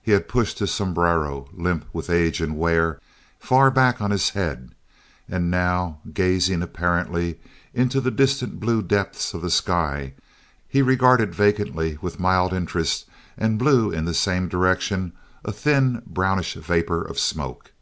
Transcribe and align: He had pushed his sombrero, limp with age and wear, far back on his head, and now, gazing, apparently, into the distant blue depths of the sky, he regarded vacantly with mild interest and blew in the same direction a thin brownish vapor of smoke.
He 0.00 0.12
had 0.12 0.28
pushed 0.28 0.60
his 0.60 0.70
sombrero, 0.70 1.48
limp 1.52 1.86
with 1.92 2.08
age 2.08 2.40
and 2.40 2.56
wear, 2.56 3.00
far 3.40 3.72
back 3.72 4.00
on 4.00 4.12
his 4.12 4.30
head, 4.30 4.70
and 5.28 5.50
now, 5.50 5.98
gazing, 6.12 6.62
apparently, 6.62 7.40
into 7.74 8.00
the 8.00 8.12
distant 8.12 8.60
blue 8.60 8.82
depths 8.82 9.34
of 9.34 9.42
the 9.42 9.50
sky, 9.50 10.14
he 10.68 10.80
regarded 10.80 11.34
vacantly 11.34 11.98
with 12.00 12.20
mild 12.20 12.52
interest 12.52 13.06
and 13.36 13.58
blew 13.58 13.90
in 13.90 14.04
the 14.04 14.14
same 14.14 14.46
direction 14.46 15.12
a 15.44 15.50
thin 15.50 16.02
brownish 16.06 16.54
vapor 16.54 17.02
of 17.02 17.18
smoke. 17.18 17.72